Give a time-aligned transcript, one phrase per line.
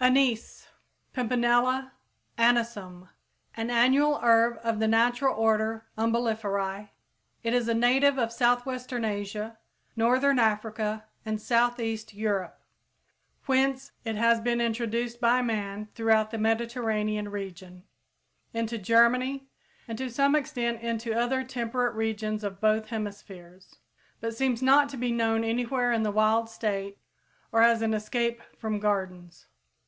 [0.00, 0.66] =Anise=
[1.14, 1.92] (Pimpinella
[2.36, 3.08] Anisum, Linn.),
[3.56, 6.90] an annual herb of the natural order Umbelliferæ.
[7.44, 9.56] It is a native of southwestern Asia,
[9.96, 12.60] northern Africa and south eastern Europe,
[13.46, 17.84] whence it has been introduced by man throughout the Mediterranean region,
[18.52, 19.48] into Germany,
[19.86, 23.76] and to some extent into other temperate regions of both hemispheres,
[24.20, 26.98] but seems not to be known anywhere in the wild state
[27.52, 29.46] or as an escape from gardens.